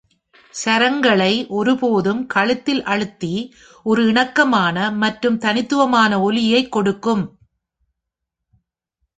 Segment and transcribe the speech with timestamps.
[0.53, 3.31] சரங்களை ஒருபோதும் கழுத்தில் அழுத்தி,
[3.85, 7.23] ஒரு இணக்கமான மற்றும் தனித்துவமான ஒலியைக் கொடுக்கும்.